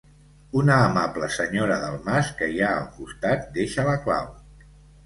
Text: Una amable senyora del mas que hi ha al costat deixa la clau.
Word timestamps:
Una 0.61 0.77
amable 0.85 1.29
senyora 1.35 1.77
del 1.85 1.99
mas 2.09 2.33
que 2.41 2.51
hi 2.55 2.59
ha 2.65 2.73
al 2.81 2.91
costat 2.99 3.47
deixa 3.61 3.89
la 3.93 3.97
clau. 4.09 4.35